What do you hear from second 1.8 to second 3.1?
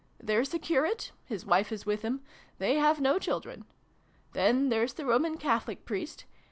with him: they have